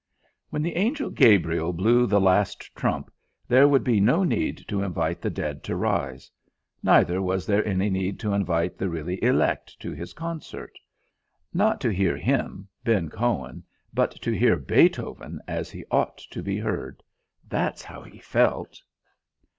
When 0.49 0.63
the 0.63 0.77
Angel 0.77 1.11
Gabriel 1.11 1.73
blew 1.73 2.07
the 2.07 2.19
last 2.19 2.75
trump, 2.75 3.11
there 3.47 3.67
would 3.67 3.83
be 3.83 3.99
no 3.99 4.23
need 4.23 4.65
to 4.67 4.81
invite 4.81 5.21
the 5.21 5.29
dead 5.29 5.63
to 5.65 5.75
rise. 5.75 6.31
Neither 6.81 7.21
was 7.21 7.45
there 7.45 7.63
any 7.67 7.87
need 7.91 8.19
to 8.21 8.33
invite 8.33 8.79
the 8.79 8.89
really 8.89 9.23
elect 9.23 9.79
to 9.79 9.91
his 9.91 10.13
concert. 10.13 10.75
Not 11.53 11.79
to 11.81 11.93
hear 11.93 12.17
him, 12.17 12.67
Ben 12.83 13.09
Cohen, 13.11 13.63
but 13.93 14.09
to 14.23 14.31
hear 14.31 14.57
Beethoven 14.57 15.39
as 15.47 15.69
he 15.69 15.85
ought 15.91 16.17
to 16.31 16.41
be 16.41 16.57
heard; 16.57 17.03
that's 17.47 17.83
how 17.83 18.01
he 18.01 18.17
felt. 18.17 18.81